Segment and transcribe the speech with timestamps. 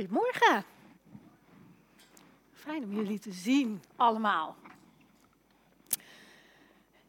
[0.00, 0.64] Goedemorgen.
[2.54, 4.56] Fijn om jullie te zien, allemaal.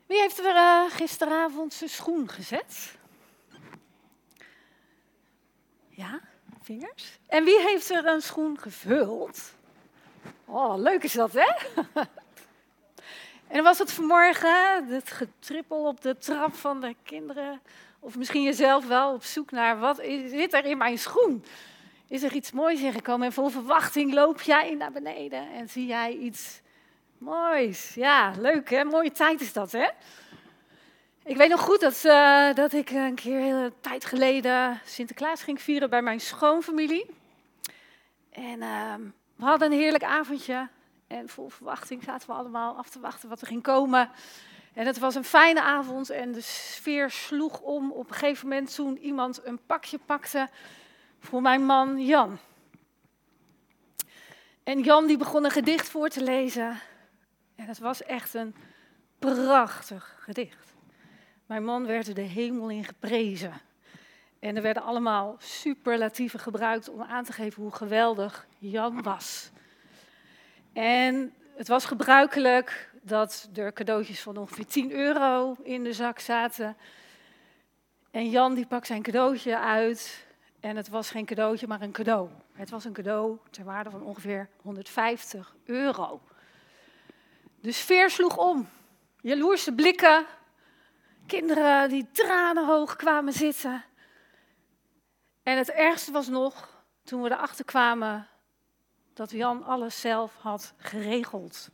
[0.06, 2.98] Wie heeft er uh, gisteravond zijn schoen gezet?
[5.90, 6.20] Ja,
[6.62, 7.20] vingers.
[7.28, 9.54] En wie heeft er een schoen gevuld?
[10.46, 11.52] Oh, leuk is dat, hè?
[13.56, 17.62] en was het vanmorgen, het getrippel op de trap van de kinderen?
[18.00, 19.98] Of misschien jezelf wel op zoek naar wat
[20.28, 21.44] zit er in mijn schoen?
[22.12, 26.14] Is er iets moois ingekomen en vol verwachting loop jij naar beneden en zie jij
[26.14, 26.62] iets
[27.18, 27.94] moois?
[27.94, 28.84] Ja, leuk hè?
[28.84, 29.88] Mooie tijd is dat hè?
[31.24, 35.44] Ik weet nog goed dat, uh, dat ik een keer een hele tijd geleden Sinterklaas
[35.44, 37.06] ging vieren bij mijn schoonfamilie.
[38.30, 38.94] En uh,
[39.36, 40.68] we hadden een heerlijk avondje
[41.08, 44.10] en vol verwachting zaten we allemaal af te wachten wat er ging komen.
[44.74, 48.76] En het was een fijne avond en de sfeer sloeg om op een gegeven moment
[48.76, 50.50] toen iemand een pakje pakte
[51.22, 52.38] voor mijn man Jan.
[54.64, 56.80] En Jan die begon een gedicht voor te lezen.
[57.56, 58.56] En het was echt een
[59.20, 60.74] prachtig gedicht.
[61.46, 63.54] Mijn man werd er de hemel in geprezen.
[64.40, 69.52] En er werden allemaal superlatieven gebruikt om aan te geven hoe geweldig Jan was.
[70.74, 76.78] En het was gebruikelijk dat er cadeautjes van ongeveer 10 euro in de zak zaten.
[78.12, 80.26] En Jan die pakt zijn cadeautje uit
[80.62, 82.30] en het was geen cadeautje, maar een cadeau.
[82.54, 86.22] Het was een cadeau ter waarde van ongeveer 150 euro.
[87.60, 88.70] De sfeer sloeg om.
[89.22, 90.26] Jaloerse blikken,
[91.28, 93.84] kinderen die tranenhoog kwamen zitten.
[95.44, 98.28] En het ergste was nog toen we erachter kwamen
[99.14, 101.70] dat Jan alles zelf had geregeld.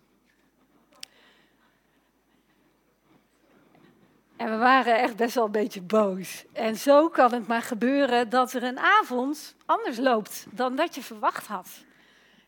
[4.37, 6.45] En we waren echt best wel een beetje boos.
[6.53, 11.01] En zo kan het maar gebeuren dat er een avond anders loopt dan dat je
[11.01, 11.67] verwacht had.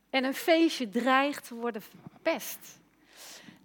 [0.10, 2.80] En een feestje dreigt te worden verpest.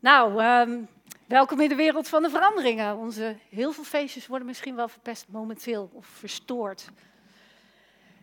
[0.00, 0.88] Nou, um,
[1.26, 2.96] welkom in de wereld van de veranderingen.
[2.96, 6.88] Onze heel veel feestjes worden misschien wel verpest momenteel of verstoord.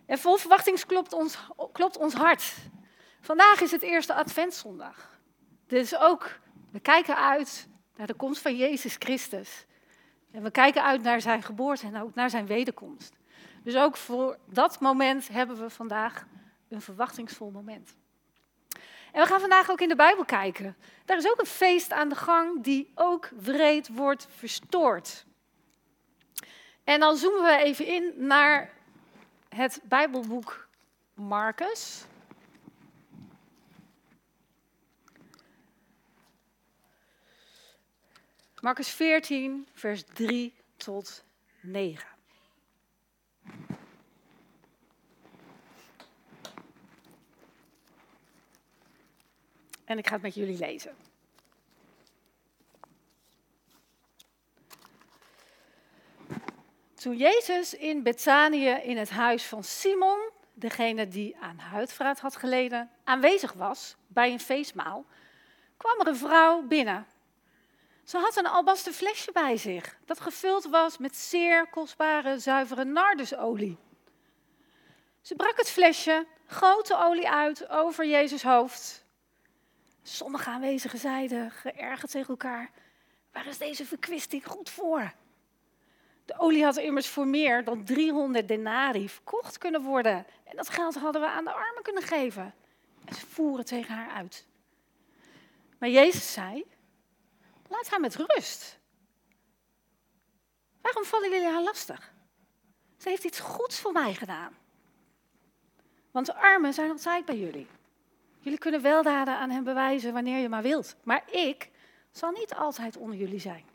[0.05, 1.37] En vol verwachting klopt ons,
[1.71, 2.53] klopt ons hart.
[3.21, 5.19] Vandaag is het eerste Adventszondag.
[5.67, 6.39] Dus ook,
[6.71, 9.65] we kijken uit naar de komst van Jezus Christus.
[10.31, 13.13] En we kijken uit naar zijn geboorte en ook naar zijn wederkomst.
[13.63, 16.25] Dus ook voor dat moment hebben we vandaag
[16.69, 17.95] een verwachtingsvol moment.
[19.11, 20.75] En we gaan vandaag ook in de Bijbel kijken.
[21.05, 25.25] Daar is ook een feest aan de gang die ook wreed wordt verstoord.
[26.83, 28.69] En dan zoomen we even in naar
[29.49, 30.67] het Bijbelboek
[31.13, 32.05] Marcus.
[38.61, 41.23] Marcus 14, vers 3 tot
[41.61, 42.07] 9.
[49.85, 50.95] En ik ga het met jullie lezen.
[56.93, 62.91] Toen Jezus in Bethanië in het huis van Simon, degene die aan huidvraat had geleden,
[63.03, 65.05] aanwezig was bij een feestmaal,
[65.77, 67.07] kwam er een vrouw binnen
[68.11, 73.77] ze had een albasten flesje bij zich, dat gevuld was met zeer kostbare, zuivere nardusolie.
[75.21, 79.05] Ze brak het flesje, goot de olie uit over Jezus' hoofd.
[80.03, 82.71] Sommige aanwezigen zeiden, geërgerd tegen elkaar,
[83.31, 85.13] waar is deze verkwisting goed voor?
[86.25, 90.25] De olie had immers voor meer dan 300 denari verkocht kunnen worden.
[90.43, 92.53] En dat geld hadden we aan de armen kunnen geven.
[93.05, 94.45] En ze voeren tegen haar uit.
[95.77, 96.65] Maar Jezus zei,
[97.71, 98.79] Laat haar met rust.
[100.81, 102.13] Waarom vallen jullie haar lastig?
[102.97, 104.57] Ze heeft iets goeds voor mij gedaan.
[106.11, 107.67] Want de armen zijn altijd bij jullie.
[108.39, 110.95] Jullie kunnen weldaden aan hem bewijzen wanneer je maar wilt.
[111.03, 111.69] Maar ik
[112.11, 113.65] zal niet altijd onder jullie zijn.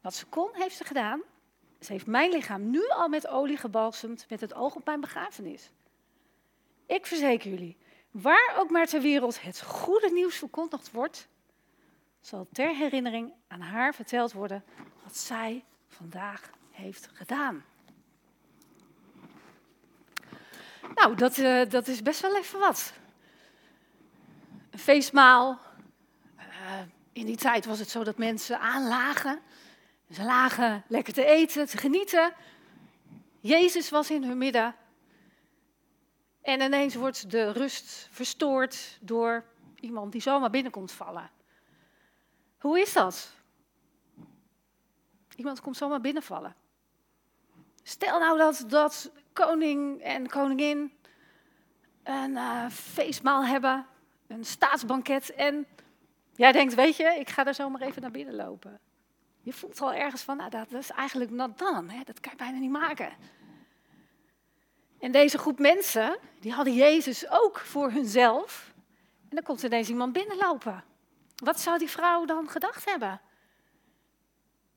[0.00, 1.22] Wat ze kon, heeft ze gedaan.
[1.80, 5.70] Ze heeft mijn lichaam nu al met olie gebalsemd met het oog op mijn begrafenis.
[6.86, 7.76] Ik verzeker jullie,
[8.10, 11.28] waar ook maar ter wereld het goede nieuws verkondigd wordt,
[12.20, 14.64] zal ter herinnering aan haar verteld worden
[15.02, 17.64] wat zij vandaag heeft gedaan.
[20.94, 22.92] Nou, dat, uh, dat is best wel even wat.
[24.70, 25.58] Een feestmaal.
[26.38, 26.80] Uh,
[27.12, 29.40] in die tijd was het zo dat mensen aanlagen.
[30.10, 32.32] Ze lagen lekker te eten, te genieten.
[33.40, 34.74] Jezus was in hun midden.
[36.42, 39.44] En ineens wordt de rust verstoord door
[39.80, 41.30] iemand die zomaar binnenkomt vallen.
[42.58, 43.32] Hoe is dat?
[45.36, 46.54] Iemand komt zomaar binnenvallen.
[47.82, 50.92] Stel nou dat, dat koning en koningin
[52.02, 53.86] een uh, feestmaal hebben,
[54.26, 55.34] een staatsbanket.
[55.34, 55.66] En
[56.34, 58.80] jij denkt, weet je, ik ga daar zomaar even naar binnen lopen.
[59.40, 61.90] Je voelt al ergens van, nou, dat, is eigenlijk not dan.
[62.04, 63.12] Dat kan je bijna niet maken.
[64.98, 68.74] En deze groep mensen, die hadden Jezus ook voor hunzelf.
[69.28, 70.84] En dan komt ineens iemand binnenlopen.
[71.44, 73.20] Wat zou die vrouw dan gedacht hebben?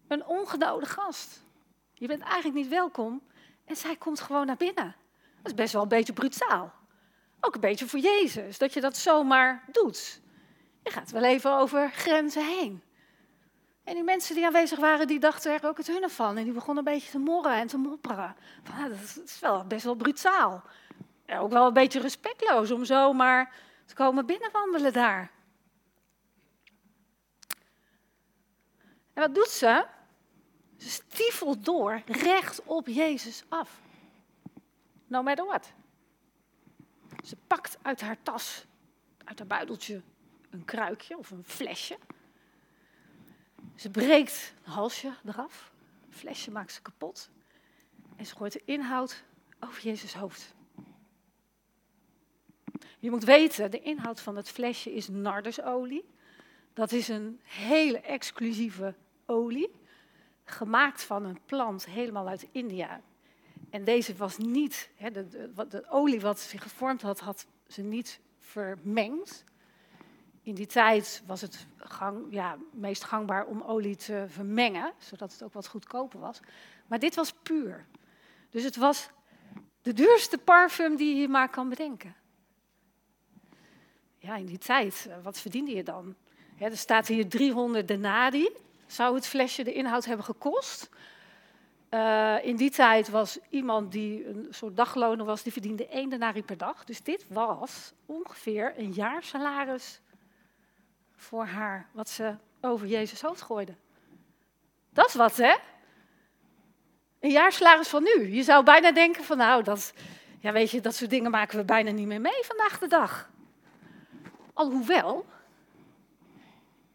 [0.07, 1.43] Een ongedode gast.
[1.93, 3.21] Je bent eigenlijk niet welkom.
[3.65, 4.95] En zij komt gewoon naar binnen.
[5.35, 6.73] Dat is best wel een beetje brutaal.
[7.39, 10.21] Ook een beetje voor Jezus, dat je dat zomaar doet.
[10.83, 12.83] Je gaat wel even over grenzen heen.
[13.83, 16.37] En die mensen die aanwezig waren, die dachten er ook het hunne van.
[16.37, 18.35] En die begonnen een beetje te morren en te mopperen.
[18.63, 20.63] Van, dat is wel best wel brutaal.
[21.27, 23.53] Ook wel een beetje respectloos om zomaar
[23.85, 25.31] te komen binnenwandelen daar.
[29.21, 29.85] Wat doet ze?
[30.77, 33.81] Ze stiefelt door, recht op Jezus af.
[35.07, 35.73] No matter what.
[37.25, 38.65] Ze pakt uit haar tas,
[39.23, 40.01] uit haar buideltje,
[40.49, 41.97] een kruikje of een flesje.
[43.75, 45.71] Ze breekt een halsje eraf,
[46.07, 47.29] een flesje maakt ze kapot.
[48.15, 49.23] En ze gooit de inhoud
[49.59, 50.53] over Jezus hoofd.
[52.99, 56.09] Je moet weten, de inhoud van het flesje is nardusolie.
[56.73, 58.95] Dat is een hele exclusieve
[59.31, 59.71] olie,
[60.43, 63.01] gemaakt van een plant helemaal uit India.
[63.69, 65.27] En deze was niet, hè, de,
[65.69, 69.43] de, olie wat zich gevormd had, had ze niet vermengd.
[70.41, 75.43] In die tijd was het gang, ja, meest gangbaar om olie te vermengen, zodat het
[75.43, 76.39] ook wat goedkoper was.
[76.87, 77.85] Maar dit was puur.
[78.49, 79.09] Dus het was
[79.81, 82.15] de duurste parfum die je maar kan bedenken.
[84.17, 86.15] Ja, in die tijd, eh, wat verdiende je dan?
[86.57, 88.49] er staat hier 300 denari,
[88.91, 90.89] zou het flesje de inhoud hebben gekost.
[91.89, 96.43] Uh, in die tijd was iemand die een soort dagloner was, die verdiende één denari
[96.43, 96.83] per dag.
[96.83, 100.01] Dus dit was ongeveer een jaarsalaris
[101.15, 103.75] voor haar, wat ze over Jezus hoofd gooide.
[104.89, 105.55] Dat is wat, hè?
[107.19, 108.33] Een jaarsalaris van nu.
[108.33, 109.93] Je zou bijna denken van, nou, dat,
[110.39, 113.29] ja, weet je, dat soort dingen maken we bijna niet meer mee vandaag de dag.
[114.53, 115.25] Alhoewel,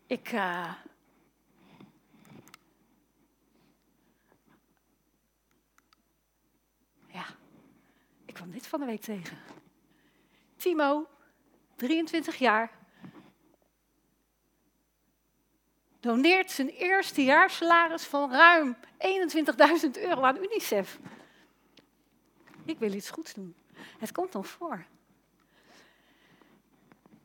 [0.06, 0.72] ik, uh,
[8.25, 9.38] Ik kwam dit van de week tegen.
[10.56, 11.06] Timo,
[11.76, 12.70] 23 jaar,
[16.00, 18.76] doneert zijn eerste jaarsalaris van ruim
[19.84, 20.98] 21.000 euro aan UNICEF.
[22.64, 23.54] Ik wil iets goeds doen.
[23.98, 24.84] Het komt dan voor.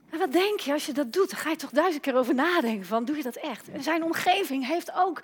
[0.10, 1.30] En wat denk je als je dat doet?
[1.30, 3.70] Dan ga je toch duizend keer over nadenken van, doe je dat echt?
[3.70, 5.22] En zijn omgeving heeft ook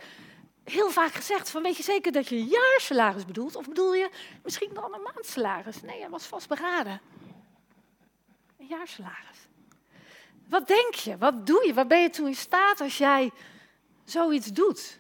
[0.72, 3.56] heel vaak gezegd van weet je zeker dat je een jaarsalaris bedoelt?
[3.56, 4.10] Of bedoel je
[4.44, 5.81] misschien dan een maandsalaris?
[5.81, 7.02] Nee, hij was vast beraden.
[8.58, 9.48] Een jaarsalaris.
[10.50, 11.18] Wat denk je?
[11.18, 11.74] Wat doe je?
[11.74, 13.31] Waar ben je toe in staat als jij
[14.06, 15.00] zoiets doet?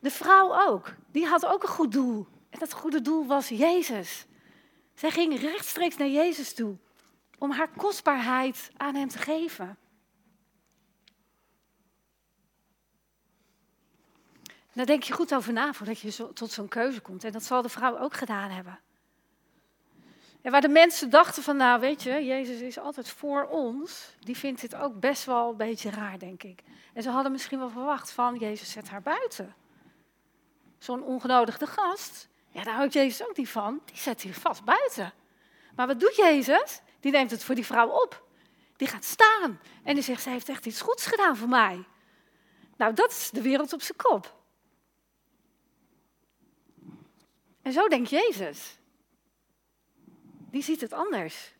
[0.00, 0.94] De vrouw ook.
[1.10, 2.26] Die had ook een goed doel.
[2.50, 4.26] En dat goede doel was Jezus.
[4.94, 6.76] Zij ging rechtstreeks naar Jezus toe
[7.38, 9.78] om haar kostbaarheid aan hem te geven.
[14.72, 17.24] Daar denk je goed over na voordat je tot zo'n keuze komt.
[17.24, 18.80] En dat zal de vrouw ook gedaan hebben.
[20.42, 24.36] En waar de mensen dachten van, nou weet je, Jezus is altijd voor ons, die
[24.36, 26.62] vindt dit ook best wel een beetje raar, denk ik.
[26.94, 29.54] En ze hadden misschien wel verwacht van, Jezus zet haar buiten.
[30.78, 35.12] Zo'n ongenodigde gast, ja daar houdt Jezus ook niet van, die zet hij vast buiten.
[35.74, 36.80] Maar wat doet Jezus?
[37.00, 38.24] Die neemt het voor die vrouw op.
[38.76, 41.84] Die gaat staan en die zegt, zij heeft echt iets goeds gedaan voor mij.
[42.76, 44.41] Nou, dat is de wereld op zijn kop.
[47.62, 48.78] En zo denkt Jezus.
[50.50, 51.54] Die ziet het anders.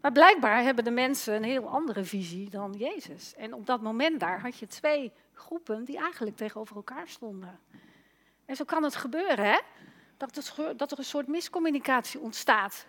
[0.00, 3.34] Maar blijkbaar hebben de mensen een heel andere visie dan Jezus.
[3.34, 7.60] En op dat moment daar had je twee groepen die eigenlijk tegenover elkaar stonden.
[8.44, 9.58] En zo kan het gebeuren, hè?
[10.16, 12.86] Dat, dat er een soort miscommunicatie ontstaat.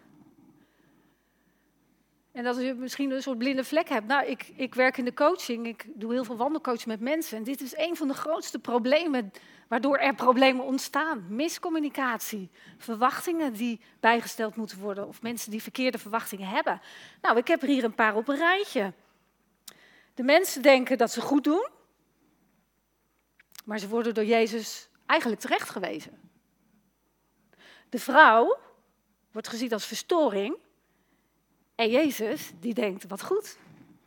[2.40, 4.08] En dat je misschien een soort blinde vlek hebt.
[4.08, 7.38] Nou, ik, ik werk in de coaching, ik doe heel veel wandelcoaching met mensen.
[7.38, 9.32] En dit is een van de grootste problemen
[9.68, 11.26] waardoor er problemen ontstaan.
[11.30, 16.82] Miscommunicatie, verwachtingen die bijgesteld moeten worden of mensen die verkeerde verwachtingen hebben.
[17.22, 18.94] Nou, ik heb er hier een paar op een rijtje.
[20.14, 21.68] De mensen denken dat ze goed doen,
[23.66, 26.32] maar ze worden door Jezus eigenlijk terechtgewezen.
[27.90, 28.58] De vrouw
[29.32, 30.58] wordt gezien als verstoring
[31.80, 33.58] en Jezus die denkt, wat goed,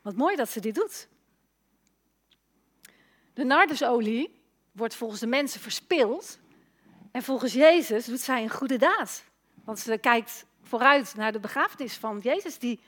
[0.03, 1.09] wat mooi dat ze dit doet.
[3.33, 6.39] De nardusolie wordt volgens de mensen verspild.
[7.11, 9.25] En volgens Jezus doet zij een goede daad.
[9.65, 12.81] Want ze kijkt vooruit naar de begrafenis van Jezus die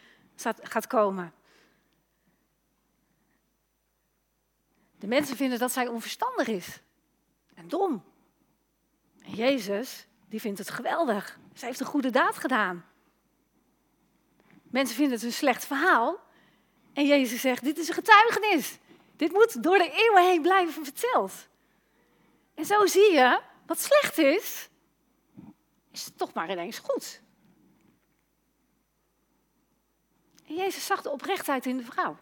[0.63, 1.33] gaat komen.
[4.99, 6.81] De mensen vinden dat zij onverstandig is
[7.55, 8.05] en dom.
[9.23, 11.39] En Jezus, die vindt het geweldig.
[11.55, 12.85] Zij heeft een goede daad gedaan.
[14.75, 16.21] Mensen vinden het een slecht verhaal.
[16.93, 18.79] En Jezus zegt, dit is een getuigenis.
[19.17, 21.33] Dit moet door de eeuwen heen blijven verteld.
[22.55, 24.69] En zo zie je, wat slecht is,
[25.91, 27.21] is toch maar ineens goed.
[30.47, 32.17] En Jezus zag de oprechtheid in de vrouw.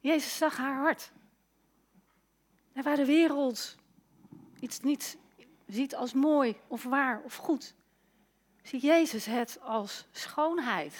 [0.00, 1.12] Jezus zag haar hart.
[2.72, 3.76] En waar de wereld
[4.60, 5.18] iets niet
[5.66, 7.74] ziet als mooi of waar of goed,
[8.62, 10.94] ziet Jezus het als schoonheid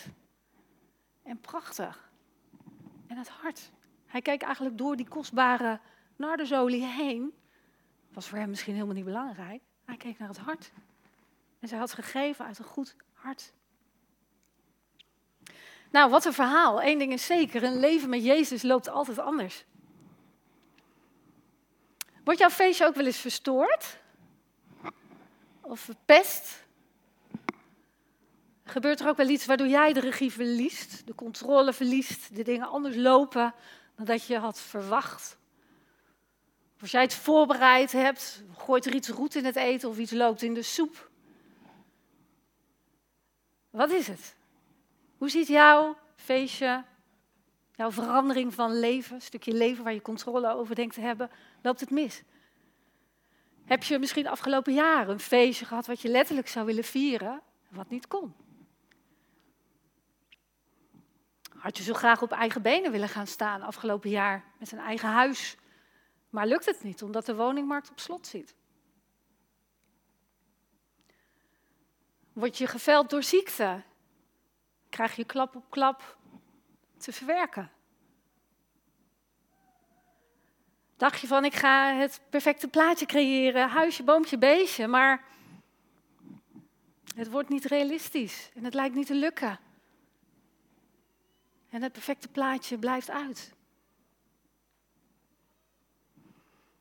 [1.23, 2.11] en prachtig.
[3.07, 3.71] En het hart.
[4.07, 5.81] Hij keek eigenlijk door die kostbare
[6.17, 7.35] nardesolie heen.
[8.13, 9.63] Was voor hem misschien helemaal niet belangrijk.
[9.85, 10.73] Hij keek naar het hart.
[11.61, 13.53] En zij had gegeven uit een goed hart.
[15.91, 16.83] Nou, wat een verhaal.
[16.83, 19.65] Eén ding is zeker, een leven met Jezus loopt altijd anders.
[22.25, 23.99] Wordt jouw feestje ook wel eens verstoord?
[25.61, 26.65] Of verpest?
[28.65, 32.69] Gebeurt er ook wel iets waardoor jij de regie verliest, de controle verliest, de dingen
[32.69, 33.55] anders lopen
[33.97, 35.39] dan dat je had verwacht?
[36.81, 40.43] Als jij het voorbereid hebt, gooit er iets roet in het eten of iets loopt
[40.43, 41.11] in de soep.
[43.71, 44.35] Wat is het?
[45.19, 46.85] Hoe ziet jouw feestje,
[47.75, 51.31] jouw verandering van leven, een stukje leven waar je controle over denkt te hebben,
[51.63, 52.23] loopt het mis?
[53.65, 57.91] Heb je misschien afgelopen jaren een feestje gehad wat je letterlijk zou willen vieren, wat
[57.91, 58.35] niet kon?
[61.63, 65.09] Had je zo graag op eigen benen willen gaan staan afgelopen jaar met een eigen
[65.09, 65.57] huis,
[66.31, 68.55] maar lukt het niet omdat de woningmarkt op slot zit?
[72.33, 73.83] Word je geveld door ziekte?
[74.89, 76.17] Krijg je klap op klap
[76.99, 77.71] te verwerken?
[80.97, 85.25] Dacht je van, ik ga het perfecte plaatje creëren, huisje, boompje, beestje, maar
[87.15, 89.59] het wordt niet realistisch en het lijkt niet te lukken.
[91.73, 93.53] En het perfecte plaatje blijft uit.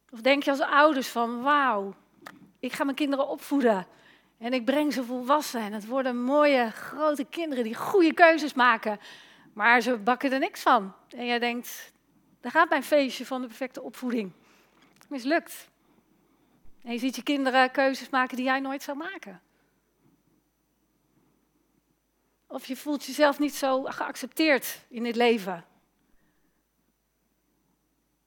[0.09, 1.93] Of denk je als ouders van, wauw,
[2.59, 3.87] ik ga mijn kinderen opvoeden
[4.37, 8.99] en ik breng ze volwassen en het worden mooie, grote kinderen die goede keuzes maken.
[9.53, 10.93] Maar ze bakken er niks van.
[11.09, 11.91] En jij denkt,
[12.41, 14.31] daar gaat mijn feestje van de perfecte opvoeding.
[15.07, 15.69] Mislukt.
[16.83, 19.41] En je ziet je kinderen keuzes maken die jij nooit zou maken.
[22.51, 25.65] Of je voelt jezelf niet zo geaccepteerd in dit leven.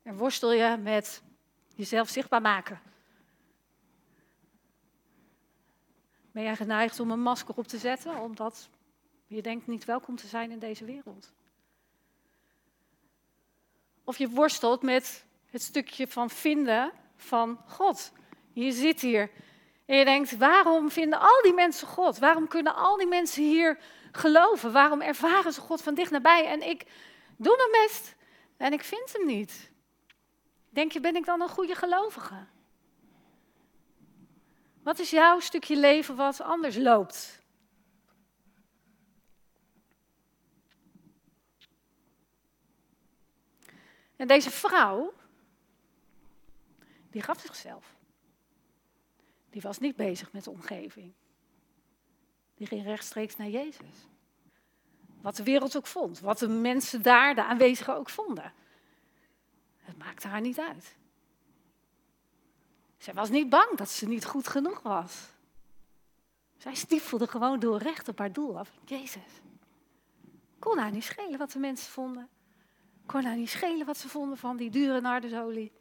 [0.02, 1.22] En worstel je met
[1.74, 2.80] jezelf zichtbaar maken.
[6.32, 8.68] Ben jij geneigd om een masker op te zetten omdat
[9.26, 11.32] je denkt niet welkom te zijn in deze wereld?
[14.04, 18.12] Of je worstelt met het stukje van vinden van God.
[18.52, 19.30] Je zit hier
[19.86, 22.18] en je denkt, waarom vinden al die mensen God?
[22.18, 23.78] Waarom kunnen al die mensen hier
[24.16, 24.72] geloven?
[24.72, 26.46] Waarom ervaren ze God van dicht nabij?
[26.46, 26.86] En ik
[27.36, 28.14] doe mijn best
[28.56, 29.70] en ik vind hem niet.
[30.70, 32.46] Denk je, ben ik dan een goede gelovige?
[34.82, 37.42] Wat is jouw stukje leven wat anders loopt?
[44.16, 45.12] En deze vrouw,
[47.10, 47.96] die gaf zichzelf.
[49.50, 51.14] Die was niet bezig met de omgeving.
[52.54, 54.08] Die ging rechtstreeks naar Jezus.
[55.20, 58.52] Wat de wereld ook vond, wat de mensen daar, de aanwezigen ook vonden.
[59.78, 60.96] Het maakte haar niet uit.
[62.98, 65.28] Zij was niet bang dat ze niet goed genoeg was.
[66.56, 68.70] Zij stiefelde gewoon door recht op haar doel af.
[68.84, 69.40] Jezus.
[70.58, 72.28] Kon haar niet schelen wat de mensen vonden.
[73.06, 75.72] Kon haar niet schelen wat ze vonden van die dure nardesolie.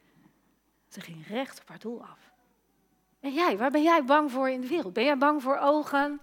[0.88, 2.32] Ze ging recht op haar doel af.
[3.20, 4.92] En jij, waar ben jij bang voor in de wereld?
[4.92, 6.20] Ben jij bang voor ogen,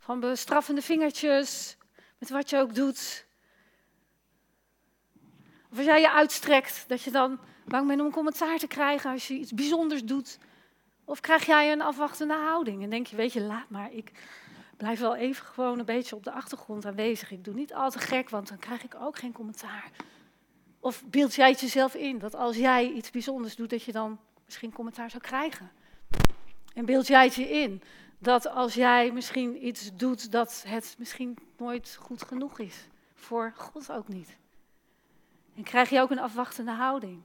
[0.00, 1.76] van bestraffende vingertjes,
[2.18, 3.26] met wat je ook doet?
[5.70, 9.10] Of als jij je uitstrekt, dat je dan bang bent om een commentaar te krijgen
[9.10, 10.38] als je iets bijzonders doet?
[11.04, 14.12] Of krijg jij een afwachtende houding en denk je, weet je, laat maar, ik
[14.76, 17.30] blijf wel even gewoon een beetje op de achtergrond aanwezig.
[17.30, 19.90] Ik doe niet al te gek, want dan krijg ik ook geen commentaar.
[20.80, 24.18] Of beeld jij het jezelf in dat als jij iets bijzonders doet, dat je dan
[24.44, 25.70] misschien commentaar zou krijgen?
[26.74, 27.82] En beeld jij het je in
[28.20, 32.88] dat als jij misschien iets doet, dat het misschien nooit goed genoeg is?
[33.14, 34.36] Voor God ook niet.
[35.56, 37.22] En krijg je ook een afwachtende houding?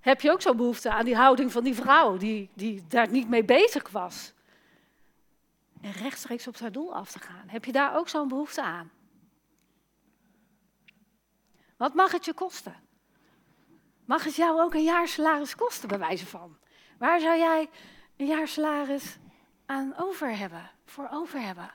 [0.00, 3.28] Heb je ook zo behoefte aan die houding van die vrouw die, die daar niet
[3.28, 4.32] mee bezig was?
[5.80, 7.48] en rechtstreeks op haar doel af te gaan?
[7.48, 8.90] Heb je daar ook zo'n behoefte aan?
[11.76, 12.76] Wat mag het je kosten?
[14.04, 16.56] Mag het jou ook een jaar salaris kosten, bij wijze van?
[16.98, 17.70] Waar zou jij
[18.16, 19.16] een jaar salaris
[19.68, 21.70] aan over hebben, voor over hebben?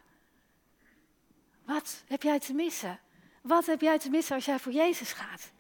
[1.65, 2.99] Wat heb jij te missen?
[3.41, 5.51] Wat heb jij te missen als jij voor Jezus gaat?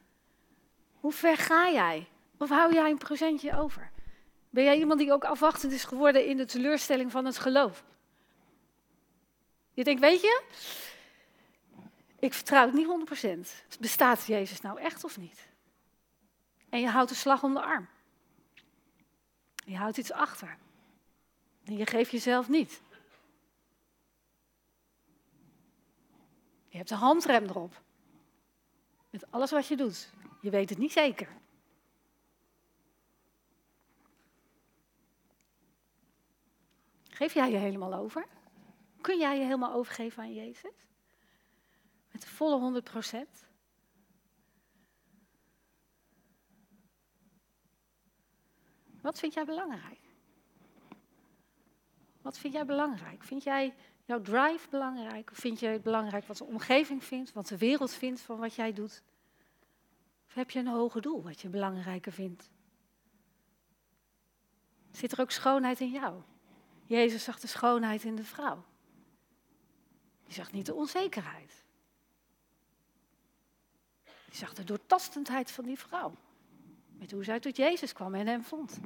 [0.99, 2.07] Hoe ver ga jij?
[2.37, 3.91] Of hou jij een procentje over?
[4.49, 7.83] Ben jij iemand die ook afwachtend is geworden in de teleurstelling van het geloof?
[9.73, 10.43] Je denkt, weet je,
[12.19, 12.87] ik vertrouw het niet
[13.75, 13.79] 100%.
[13.79, 15.47] Bestaat Jezus nou echt of niet?
[16.69, 17.87] En je houdt de slag om de arm.
[19.65, 20.57] Je houdt iets achter.
[21.63, 22.81] Je geeft jezelf niet.
[26.67, 27.81] Je hebt de handrem erop.
[29.09, 30.11] Met alles wat je doet.
[30.41, 31.41] Je weet het niet zeker.
[37.09, 38.27] Geef jij je helemaal over?
[39.01, 40.71] Kun jij je helemaal overgeven aan Jezus?
[42.11, 43.47] Met de volle 100 procent?
[49.01, 50.02] Wat vind jij belangrijk?
[52.23, 53.23] Wat vind jij belangrijk?
[53.23, 53.73] Vind jij
[54.05, 55.31] jouw drive belangrijk?
[55.31, 58.55] Of vind je het belangrijk wat de omgeving vindt, wat de wereld vindt van wat
[58.55, 59.03] jij doet?
[60.27, 62.49] Of heb je een hoger doel wat je belangrijker vindt?
[64.91, 66.21] Zit er ook schoonheid in jou?
[66.85, 68.63] Jezus zag de schoonheid in de vrouw.
[70.23, 71.63] Die zag niet de onzekerheid.
[74.03, 76.15] Die zag de doortastendheid van die vrouw.
[76.97, 78.79] Met hoe zij tot Jezus kwam en hem vond.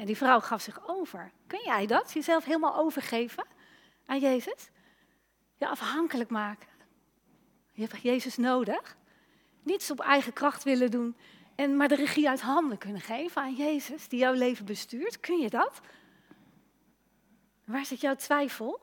[0.00, 1.32] En die vrouw gaf zich over.
[1.46, 2.12] Kun jij dat?
[2.12, 3.44] Jezelf helemaal overgeven
[4.06, 4.70] aan Jezus?
[5.56, 6.68] Je afhankelijk maken.
[7.72, 8.96] Je hebt Jezus nodig.
[9.62, 11.16] Niets op eigen kracht willen doen.
[11.54, 15.20] En maar de regie uit handen kunnen geven aan Jezus, die jouw leven bestuurt.
[15.20, 15.80] Kun je dat?
[17.64, 18.80] Waar zit jouw twijfel?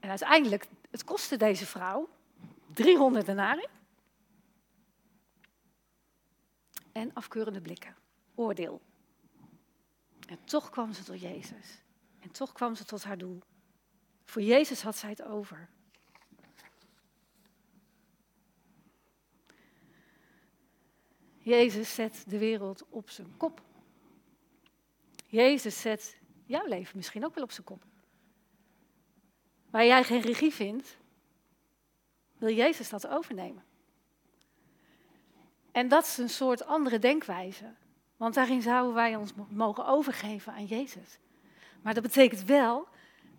[0.00, 2.08] En uiteindelijk, het kostte deze vrouw
[2.74, 3.66] 300 denari.
[6.96, 7.96] En afkeurende blikken,
[8.34, 8.80] oordeel.
[10.28, 11.82] En toch kwam ze tot Jezus.
[12.18, 13.42] En toch kwam ze tot haar doel.
[14.24, 15.68] Voor Jezus had zij het over.
[21.38, 23.62] Jezus zet de wereld op zijn kop.
[25.26, 27.84] Jezus zet jouw leven misschien ook wel op zijn kop.
[29.70, 30.96] Waar jij geen regie vindt,
[32.38, 33.65] wil Jezus dat overnemen.
[35.76, 37.64] En dat is een soort andere denkwijze.
[38.16, 41.18] Want daarin zouden wij ons mogen overgeven aan Jezus.
[41.82, 42.88] Maar dat betekent wel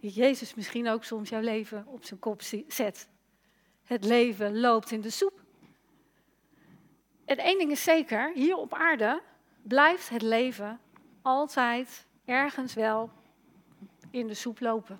[0.01, 3.07] dat Jezus misschien ook soms jouw leven op zijn kop zet.
[3.83, 5.41] Het leven loopt in de soep.
[7.25, 9.21] En één ding is zeker, hier op aarde
[9.61, 10.79] blijft het leven
[11.21, 13.09] altijd ergens wel
[14.11, 14.99] in de soep lopen.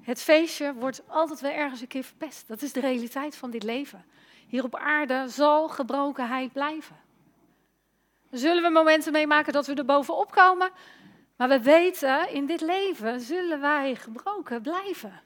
[0.00, 2.48] Het feestje wordt altijd wel ergens een keer verpest.
[2.48, 4.04] Dat is de realiteit van dit leven.
[4.50, 6.96] Hier op aarde zal gebrokenheid blijven.
[8.30, 10.70] Zullen we momenten meemaken dat we er bovenop komen,
[11.36, 15.22] maar we weten, in dit leven zullen wij gebroken blijven.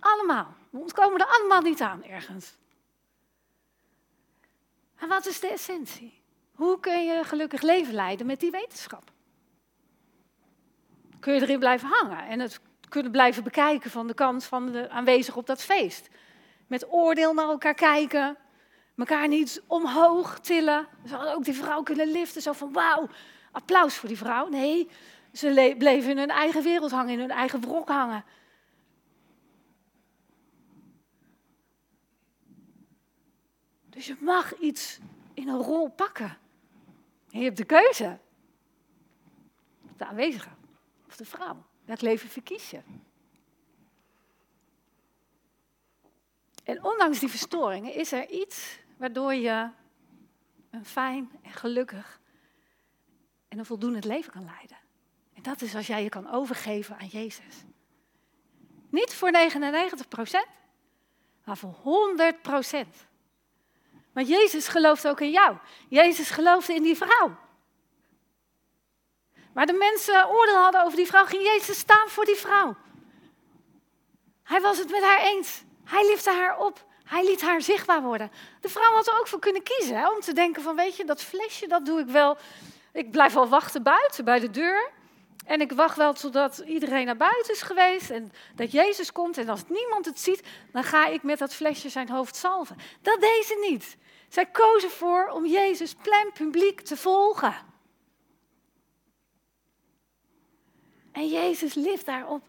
[0.00, 0.54] Allemaal.
[0.70, 2.56] We ontkomen er allemaal niet aan ergens.
[4.96, 6.22] En wat is de essentie?
[6.54, 9.10] Hoe kun je een gelukkig leven leiden met die wetenschap?
[11.20, 14.88] Kun je erin blijven hangen en het kunnen blijven bekijken van de kant van de
[14.88, 16.08] aanwezig op dat feest?
[16.72, 18.36] Met oordeel naar elkaar kijken,
[18.96, 20.88] elkaar niet omhoog tillen.
[21.06, 23.08] Ze hadden ook die vrouw kunnen liften, zo van wauw,
[23.50, 24.48] applaus voor die vrouw.
[24.48, 24.88] Nee,
[25.32, 28.24] ze bleven in hun eigen wereld hangen, in hun eigen wrok hangen.
[33.88, 34.98] Dus je mag iets
[35.34, 36.38] in een rol pakken.
[37.30, 38.18] En je hebt de keuze.
[39.96, 40.50] De aanwezige
[41.06, 41.64] of de vrouw.
[41.84, 42.80] Welk leven verkies je?
[46.62, 49.70] En ondanks die verstoringen is er iets waardoor je
[50.70, 52.20] een fijn en gelukkig
[53.48, 54.76] en een voldoende leven kan leiden.
[55.34, 57.64] En dat is als jij je kan overgeven aan Jezus.
[58.90, 60.60] Niet voor 99%
[61.44, 63.06] maar voor 100 procent.
[64.12, 65.56] Maar Jezus gelooft ook in jou.
[65.88, 67.36] Jezus geloofde in die vrouw.
[69.54, 72.76] Maar de mensen oordeel hadden over die vrouw, ging Jezus staan voor die vrouw.
[74.42, 75.62] Hij was het met haar eens.
[75.84, 76.84] Hij lifte haar op.
[77.04, 78.30] Hij liet haar zichtbaar worden.
[78.60, 80.12] De vrouw had er ook voor kunnen kiezen.
[80.14, 82.36] Om te denken van, weet je, dat flesje, dat doe ik wel.
[82.92, 84.90] Ik blijf wel wachten buiten, bij de deur.
[85.46, 89.38] En ik wacht wel totdat iedereen naar buiten is geweest en dat Jezus komt.
[89.38, 90.42] En als niemand het ziet,
[90.72, 92.76] dan ga ik met dat flesje zijn hoofd salven.
[93.00, 93.96] Dat deed ze niet.
[94.28, 97.54] Zij kozen voor om Jezus plein publiek te volgen.
[101.12, 102.42] En Jezus leeft daarop.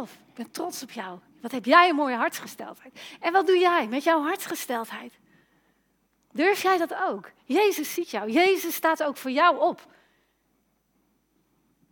[0.00, 1.18] Ik ben trots op jou.
[1.40, 3.00] Wat heb jij een mooie hartsgesteldheid.
[3.20, 5.12] En wat doe jij met jouw hartsgesteldheid?
[6.32, 7.30] Durf jij dat ook?
[7.44, 8.30] Jezus ziet jou.
[8.30, 9.86] Jezus staat ook voor jou op.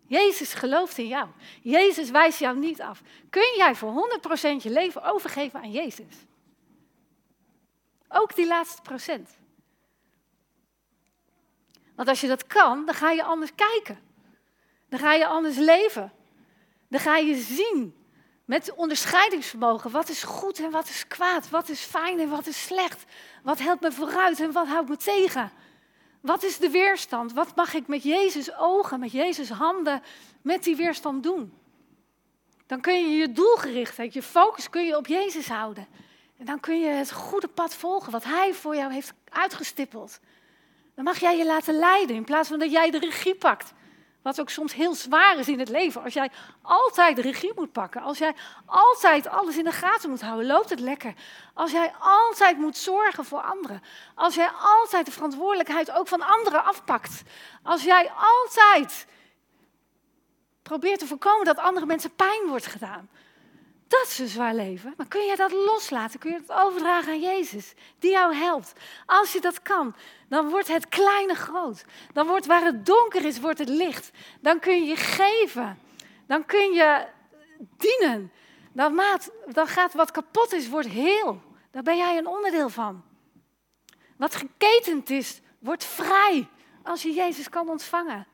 [0.06, 1.28] Jezus gelooft in jou.
[1.62, 3.02] Jezus wijst jou niet af.
[3.30, 4.20] Kun jij voor
[4.58, 6.14] 100% je leven overgeven aan Jezus?
[8.08, 9.30] Ook die laatste procent.
[11.94, 14.00] Want als je dat kan, dan ga je anders kijken.
[14.88, 16.12] Dan ga je anders leven.
[16.90, 17.94] Dan ga je zien
[18.44, 21.48] met onderscheidingsvermogen wat is goed en wat is kwaad.
[21.48, 23.05] Wat is fijn en wat is slecht.
[23.42, 25.53] Wat helpt me vooruit en wat houdt me tegen.
[26.20, 27.33] Wat is de weerstand?
[27.33, 30.03] Wat mag ik met Jezus ogen, met Jezus handen,
[30.42, 31.53] met die weerstand doen?
[32.66, 35.87] Dan kun je je doelgerichtheid, je focus kun je op Jezus houden.
[36.38, 40.20] En dan kun je het goede pad volgen wat Hij voor jou heeft uitgestippeld.
[40.94, 43.72] Dan mag jij je laten leiden in plaats van dat jij de regie pakt.
[44.22, 46.02] Wat ook soms heel zwaar is in het leven.
[46.02, 46.30] Als jij
[46.62, 48.02] altijd de regie moet pakken.
[48.02, 48.35] Als jij
[48.66, 51.14] altijd alles in de gaten moet houden, loopt het lekker.
[51.54, 53.83] Als jij altijd moet zorgen voor anderen.
[54.14, 57.22] Als jij altijd de verantwoordelijkheid ook van anderen afpakt.
[57.62, 59.06] Als jij altijd
[60.62, 63.09] probeert te voorkomen dat andere mensen pijn wordt gedaan.
[63.90, 64.94] Dat is een zwaar leven.
[64.96, 66.18] Maar kun je dat loslaten?
[66.18, 68.72] Kun je dat overdragen aan Jezus, die jou helpt?
[69.07, 69.94] Als je dat kan,
[70.29, 71.85] dan wordt het kleine groot.
[72.12, 74.11] Dan wordt waar het donker is, wordt het licht.
[74.40, 75.79] Dan kun je geven.
[76.26, 77.07] Dan kun je
[77.76, 78.33] dienen.
[78.72, 81.42] Dan, maat, dan gaat wat kapot is, wordt heel.
[81.70, 83.03] Daar ben jij een onderdeel van.
[84.16, 86.48] Wat geketend is, wordt vrij
[86.83, 88.26] als je Jezus kan ontvangen.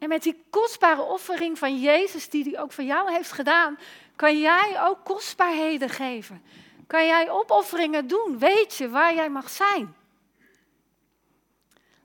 [0.00, 3.78] En met die kostbare offering van Jezus, die hij ook voor jou heeft gedaan,
[4.20, 6.42] kan jij ook kostbaarheden geven.
[6.86, 8.38] Kan jij opofferingen doen?
[8.38, 9.94] Weet je waar jij mag zijn?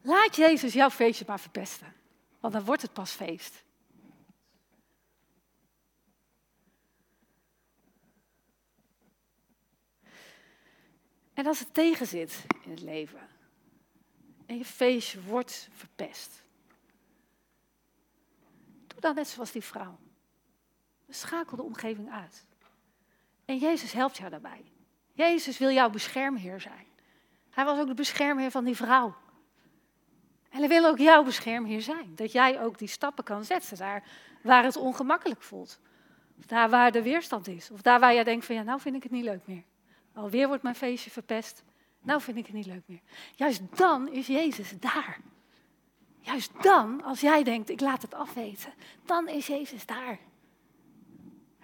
[0.01, 1.93] Laat Jezus jouw feestje maar verpesten,
[2.39, 3.63] want dan wordt het pas feest.
[11.34, 13.30] En als het tegenzit in het leven
[14.45, 16.43] en je feestje wordt verpest,
[18.88, 20.05] doe dan net zoals die vrouw.
[21.10, 22.46] Schakel de omgeving uit.
[23.46, 24.65] En Jezus helpt jou daarbij.
[25.13, 26.86] Jezus wil jouw beschermheer zijn.
[27.50, 29.15] Hij was ook de beschermheer van die vrouw.
[30.50, 32.15] En hij wil ook jouw beschermheer zijn.
[32.15, 34.04] Dat jij ook die stappen kan zetten daar
[34.41, 35.80] waar het ongemakkelijk voelt.
[36.39, 37.72] Of daar waar de weerstand is.
[37.72, 39.63] Of daar waar jij denkt van ja, nou vind ik het niet leuk meer.
[40.13, 41.63] Alweer wordt mijn feestje verpest.
[42.02, 43.02] Nou vind ik het niet leuk meer.
[43.36, 45.20] Juist dan is Jezus daar.
[46.20, 48.74] Juist dan, als jij denkt ik laat het afweten,
[49.06, 50.20] dan is Jezus daar.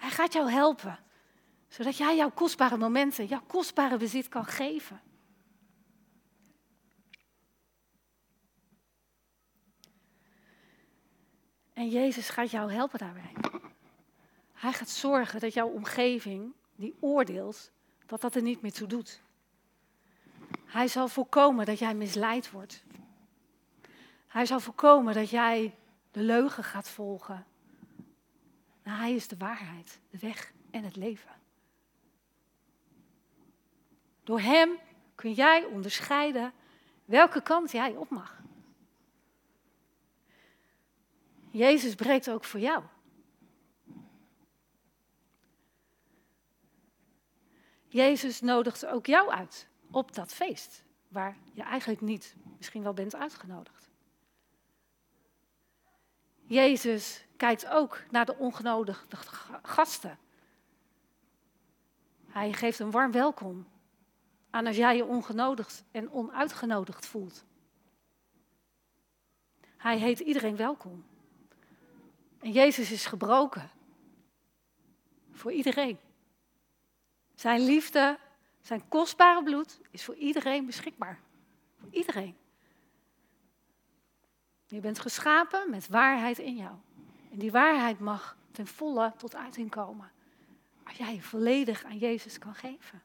[0.02, 1.00] Hij gaat jou helpen,
[1.68, 5.02] zodat jij jouw kostbare momenten, jouw kostbare bezit kan geven.
[11.74, 13.34] En Jezus gaat jou helpen daarbij.
[14.54, 17.72] Hij gaat zorgen dat jouw omgeving, die oordeelt,
[18.06, 19.22] dat dat er niet meer toe doet.
[20.66, 22.84] Hij zal voorkomen dat jij misleid wordt.
[24.28, 25.76] Hij zal voorkomen dat jij
[26.12, 27.46] de leugen gaat volgen.
[28.84, 31.32] Nou, hij is de waarheid, de weg en het leven.
[34.24, 34.78] Door Hem
[35.16, 36.54] kun jij onderscheiden
[37.06, 38.40] welke kant jij op mag.
[41.52, 42.84] Jezus breekt ook voor jou.
[47.88, 53.16] Jezus nodigt ook jou uit op dat feest, waar je eigenlijk niet misschien wel bent
[53.16, 53.90] uitgenodigd.
[56.46, 59.18] Jezus kijkt ook naar de ongenodigde
[59.62, 60.18] gasten.
[62.28, 63.68] Hij geeft een warm welkom
[64.50, 67.44] aan als jij je ongenodigd en onuitgenodigd voelt.
[69.78, 71.06] Hij heet iedereen welkom.
[72.40, 73.70] En Jezus is gebroken.
[75.32, 76.00] Voor iedereen.
[77.36, 78.20] Zijn liefde,
[78.62, 81.20] zijn kostbare bloed is voor iedereen beschikbaar.
[81.80, 82.38] Voor iedereen.
[84.66, 86.76] Je bent geschapen met waarheid in jou.
[87.32, 90.12] En die waarheid mag ten volle tot uiting komen.
[90.84, 93.02] Als jij je volledig aan Jezus kan geven.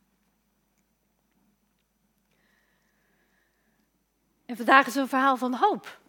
[4.45, 6.01] En vandaag is een verhaal van hoop.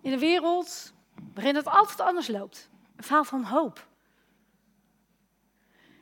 [0.00, 0.92] In een wereld
[1.34, 2.70] waarin het altijd anders loopt.
[2.96, 3.86] Een verhaal van hoop.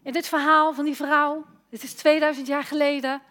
[0.03, 3.23] In dit verhaal van die vrouw, dit is 2000 jaar geleden.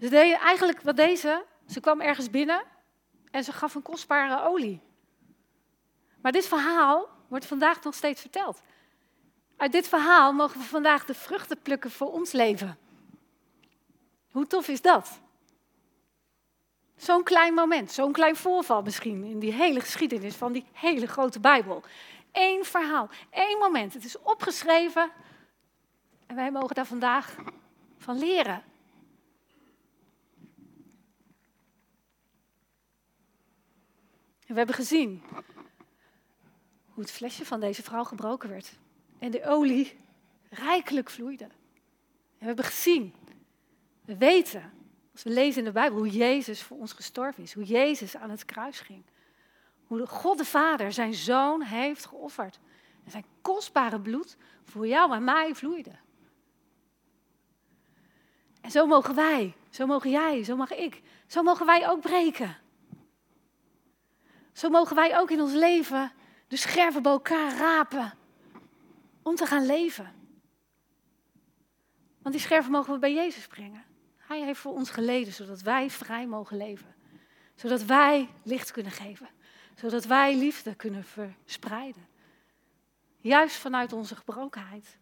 [0.00, 1.44] Ze deed eigenlijk wat deze.
[1.66, 2.64] Ze kwam ergens binnen
[3.30, 4.83] en ze gaf een kostbare olie.
[6.24, 8.62] Maar dit verhaal wordt vandaag nog steeds verteld.
[9.56, 12.78] Uit dit verhaal mogen we vandaag de vruchten plukken voor ons leven.
[14.30, 15.20] Hoe tof is dat?
[16.96, 21.40] Zo'n klein moment, zo'n klein voorval misschien in die hele geschiedenis van die hele grote
[21.40, 21.82] Bijbel.
[22.32, 23.94] Eén verhaal, één moment.
[23.94, 25.10] Het is opgeschreven
[26.26, 27.34] en wij mogen daar vandaag
[27.98, 28.62] van leren.
[34.46, 35.22] En we hebben gezien
[36.94, 38.78] hoe het flesje van deze vrouw gebroken werd
[39.18, 39.98] en de olie
[40.50, 41.44] rijkelijk vloeide.
[41.44, 41.50] En
[42.38, 43.14] we hebben gezien,
[44.04, 44.72] we weten,
[45.12, 48.30] als we lezen in de Bijbel, hoe Jezus voor ons gestorven is, hoe Jezus aan
[48.30, 49.02] het kruis ging.
[49.86, 52.58] Hoe de God de Vader zijn zoon heeft geofferd.
[53.04, 55.92] En zijn kostbare bloed voor jou en mij vloeide.
[58.60, 62.56] En zo mogen wij, zo mogen jij, zo mag ik, zo mogen wij ook breken.
[64.52, 66.12] Zo mogen wij ook in ons leven
[66.54, 68.12] de scherven bij elkaar rapen
[69.22, 70.12] om te gaan leven.
[72.22, 73.84] Want die scherven mogen we bij Jezus brengen.
[74.16, 76.94] Hij heeft voor ons geleden, zodat wij vrij mogen leven.
[77.54, 79.28] Zodat wij licht kunnen geven.
[79.74, 82.06] Zodat wij liefde kunnen verspreiden.
[83.20, 84.98] Juist vanuit onze gebrokenheid.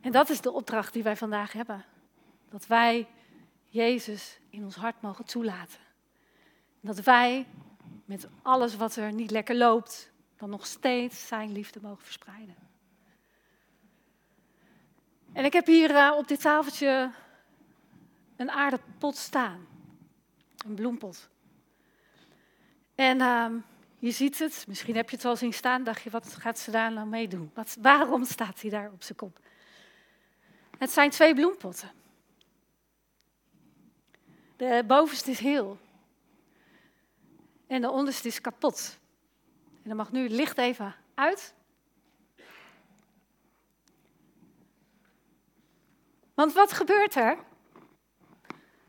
[0.00, 1.84] En dat is de opdracht die wij vandaag hebben.
[2.48, 3.08] Dat wij
[3.64, 5.88] Jezus in ons hart mogen toelaten.
[6.80, 7.46] Dat wij
[8.04, 12.56] met alles wat er niet lekker loopt, dan nog steeds zijn liefde mogen verspreiden.
[15.32, 17.10] En ik heb hier uh, op dit tafeltje
[18.36, 19.66] een aardappot staan.
[20.66, 21.28] Een bloempot.
[22.94, 23.46] En uh,
[23.98, 26.70] je ziet het, misschien heb je het al zien staan, dacht je, wat gaat ze
[26.70, 27.50] daar nou mee doen?
[27.54, 29.38] Wat, waarom staat hij daar op zijn kop?
[30.78, 31.90] Het zijn twee bloempotten.
[34.56, 35.78] De bovenste is heel.
[37.70, 38.98] En de onderste is kapot.
[39.82, 41.54] En dan mag nu het licht even uit.
[46.34, 47.38] Want wat gebeurt er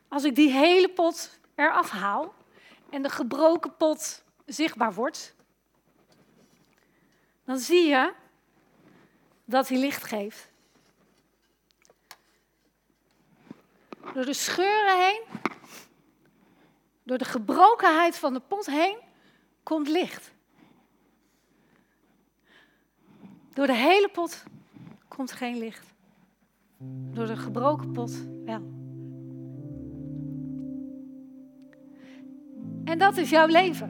[0.07, 2.33] als ik die hele pot eraf haal
[2.89, 5.35] en de gebroken pot zichtbaar wordt?
[7.45, 8.13] Dan zie je
[9.45, 10.51] dat hij licht geeft.
[14.13, 15.50] Door de scheuren heen,
[17.11, 18.97] door de gebrokenheid van de pot heen,
[19.63, 20.33] komt licht.
[23.53, 24.43] Door de hele pot
[25.07, 25.93] komt geen licht.
[27.13, 28.61] Door de gebroken pot wel.
[32.83, 33.89] En dat is jouw leven.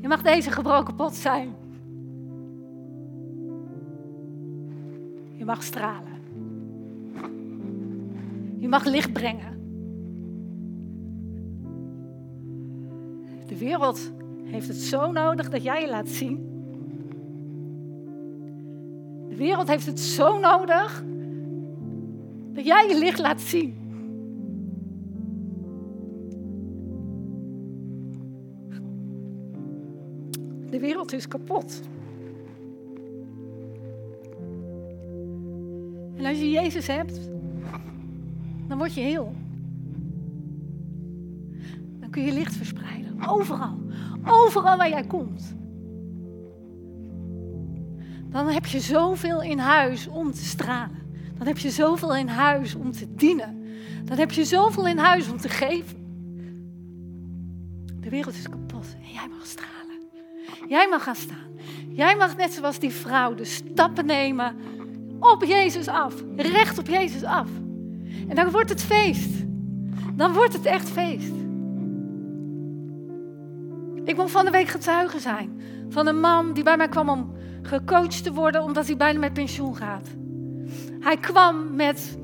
[0.00, 1.54] Je mag deze gebroken pot zijn.
[5.36, 6.22] Je mag stralen.
[8.58, 9.61] Je mag licht brengen.
[13.52, 14.12] De wereld
[14.44, 16.36] heeft het zo nodig dat jij je laat zien.
[19.28, 21.04] De wereld heeft het zo nodig
[22.52, 23.76] dat jij je licht laat zien.
[30.70, 31.80] De wereld is kapot.
[36.16, 37.30] En als je Jezus hebt,
[38.68, 39.41] dan word je heel.
[42.12, 43.28] Kun je licht verspreiden.
[43.28, 43.78] Overal.
[44.24, 45.54] Overal waar jij komt.
[48.28, 51.02] Dan heb je zoveel in huis om te stralen.
[51.38, 53.64] Dan heb je zoveel in huis om te dienen.
[54.04, 56.00] Dan heb je zoveel in huis om te geven.
[58.00, 60.00] De wereld is kapot en jij mag stralen.
[60.68, 61.50] Jij mag gaan staan.
[61.88, 64.56] Jij mag net zoals die vrouw de stappen nemen
[65.18, 66.14] op Jezus af.
[66.36, 67.48] Recht op Jezus af.
[68.28, 69.44] En dan wordt het feest.
[70.14, 71.41] Dan wordt het echt feest.
[74.04, 77.32] Ik wil van de week getuige zijn van een man die bij mij kwam om
[77.62, 80.08] gecoacht te worden omdat hij bijna met pensioen gaat.
[81.00, 82.18] Hij kwam met,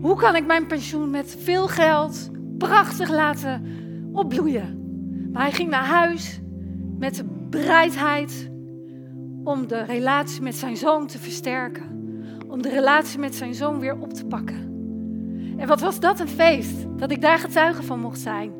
[0.00, 3.66] hoe kan ik mijn pensioen met veel geld prachtig laten
[4.12, 4.76] opbloeien?
[5.32, 6.40] Maar hij ging naar huis
[6.98, 8.50] met de bereidheid
[9.44, 11.96] om de relatie met zijn zoon te versterken.
[12.48, 14.66] Om de relatie met zijn zoon weer op te pakken.
[15.56, 18.52] En wat was dat een feest, dat ik daar getuige van mocht zijn.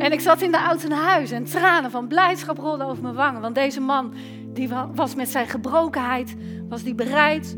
[0.00, 3.14] En ik zat in de auto naar huis en tranen van blijdschap rolden over mijn
[3.14, 3.40] wangen.
[3.40, 4.14] Want deze man,
[4.52, 6.36] die was met zijn gebrokenheid,
[6.68, 7.56] was die bereid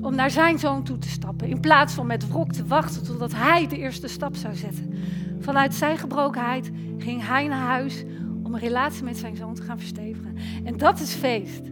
[0.00, 1.48] om naar zijn zoon toe te stappen.
[1.48, 4.94] In plaats van met wrok te wachten totdat hij de eerste stap zou zetten.
[5.40, 8.04] Vanuit zijn gebrokenheid ging hij naar huis
[8.42, 10.36] om een relatie met zijn zoon te gaan verstevigen.
[10.64, 11.62] En dat is feest.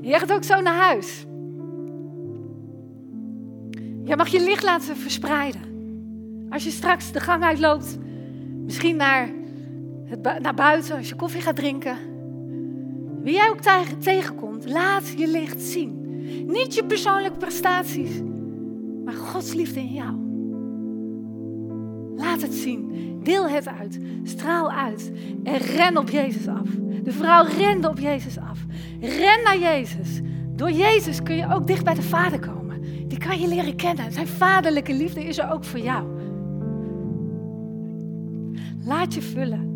[0.00, 1.26] Je gaat ook zo naar huis.
[4.04, 5.71] Je mag je licht laten verspreiden.
[6.52, 7.98] Als je straks de gang uitloopt,
[8.64, 9.28] misschien naar,
[10.04, 11.96] het, naar buiten, als je koffie gaat drinken.
[13.22, 13.60] Wie jij ook
[13.98, 16.00] tegenkomt, laat je licht zien.
[16.46, 18.20] Niet je persoonlijke prestaties,
[19.04, 20.14] maar Gods liefde in jou.
[22.16, 22.90] Laat het zien.
[23.22, 23.98] Deel het uit.
[24.22, 25.12] Straal uit.
[25.44, 26.68] En ren op Jezus af.
[27.02, 28.58] De vrouw rende op Jezus af.
[29.00, 30.20] Ren naar Jezus.
[30.56, 33.08] Door Jezus kun je ook dicht bij de Vader komen.
[33.08, 34.12] Die kan je leren kennen.
[34.12, 36.21] Zijn vaderlijke liefde is er ook voor jou.
[38.84, 39.70] Laat je vullen.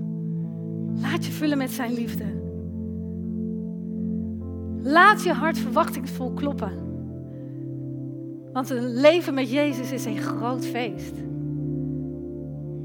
[1.01, 2.25] Laat je vullen met zijn liefde.
[4.83, 6.73] Laat je hart verwachtingsvol kloppen.
[8.53, 11.15] Want een leven met Jezus is een groot feest.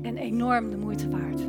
[0.01, 1.41] En enorm de moeite waard.